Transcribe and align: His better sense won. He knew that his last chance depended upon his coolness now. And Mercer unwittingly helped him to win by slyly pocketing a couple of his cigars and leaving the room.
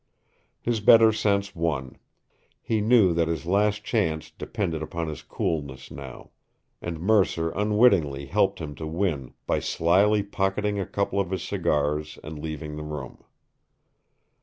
His 0.61 0.79
better 0.79 1.11
sense 1.13 1.55
won. 1.55 1.99
He 2.63 2.81
knew 2.81 3.13
that 3.13 3.27
his 3.27 3.45
last 3.45 3.83
chance 3.83 4.31
depended 4.31 4.81
upon 4.81 5.07
his 5.09 5.21
coolness 5.21 5.91
now. 5.91 6.31
And 6.81 6.99
Mercer 6.99 7.51
unwittingly 7.51 8.25
helped 8.25 8.57
him 8.57 8.73
to 8.77 8.87
win 8.87 9.35
by 9.45 9.59
slyly 9.59 10.23
pocketing 10.23 10.79
a 10.79 10.87
couple 10.87 11.19
of 11.19 11.29
his 11.29 11.43
cigars 11.43 12.17
and 12.23 12.39
leaving 12.39 12.77
the 12.77 12.83
room. 12.83 13.19